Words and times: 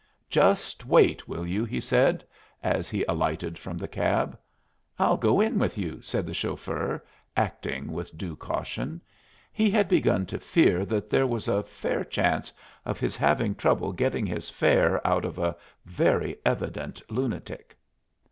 "Just 0.31 0.83
wait, 0.87 1.27
will 1.27 1.45
you?" 1.45 1.63
he 1.63 1.79
said, 1.79 2.25
as 2.63 2.89
he 2.89 3.03
alighted 3.03 3.59
from 3.59 3.77
the 3.77 3.87
cab. 3.87 4.35
"I'll 4.97 5.15
go 5.15 5.39
in 5.39 5.59
with 5.59 5.77
you," 5.77 6.01
said 6.01 6.25
the 6.25 6.33
chauffeur, 6.33 7.05
acting 7.37 7.91
with 7.91 8.17
due 8.17 8.35
caution. 8.35 8.99
He 9.53 9.69
had 9.69 9.87
begun 9.87 10.25
to 10.25 10.39
fear 10.39 10.85
that 10.87 11.11
there 11.11 11.27
was 11.27 11.47
a 11.47 11.61
fair 11.61 12.03
chance 12.03 12.51
of 12.83 12.99
his 12.99 13.15
having 13.15 13.53
trouble 13.53 13.91
getting 13.93 14.25
his 14.25 14.49
fare 14.49 15.05
out 15.05 15.23
of 15.23 15.37
a 15.37 15.55
very 15.85 16.35
evident 16.47 17.03
lunatic. 17.11 17.77